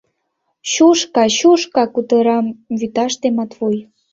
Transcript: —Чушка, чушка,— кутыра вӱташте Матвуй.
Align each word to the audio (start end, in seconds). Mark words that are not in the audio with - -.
—Чушка, 0.71 1.23
чушка,— 1.37 1.83
кутыра 1.93 2.37
вӱташте 2.79 3.27
Матвуй. 3.37 3.75